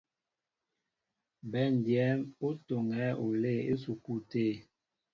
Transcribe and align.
Bɛndɛm 1.51 2.19
ú 2.47 2.49
tɔ́ŋɛ 2.67 3.05
olɛ́ɛ́ 3.25 3.67
ísukúlu 3.73 4.23
tə̂. 4.29 4.51